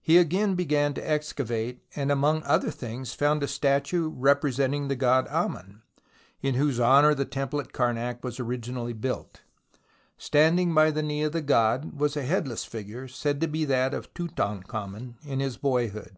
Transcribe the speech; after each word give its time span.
He 0.00 0.16
again 0.16 0.54
began 0.54 0.94
to 0.94 1.06
excavate, 1.06 1.82
and 1.94 2.10
among 2.10 2.42
other 2.44 2.70
things 2.70 3.12
found 3.12 3.42
a 3.42 3.46
statue 3.46 4.08
representing 4.08 4.88
the 4.88 4.96
god 4.96 5.28
Ammon, 5.28 5.82
in 6.40 6.54
whose 6.54 6.80
honour 6.80 7.14
the 7.14 7.26
temple 7.26 7.60
at 7.60 7.74
Karnak 7.74 8.24
was 8.24 8.40
originally 8.40 8.94
built. 8.94 9.42
Standing 10.16 10.72
by 10.72 10.90
the 10.90 11.02
knee 11.02 11.24
of 11.24 11.32
the 11.32 11.42
god 11.42 11.92
was 12.00 12.16
a 12.16 12.22
headless 12.22 12.64
figure, 12.64 13.06
said 13.06 13.38
to 13.42 13.48
be 13.48 13.66
that 13.66 13.92
of 13.92 14.14
Tutankhamen 14.14 15.16
in 15.26 15.40
his 15.40 15.58
boyhood. 15.58 16.16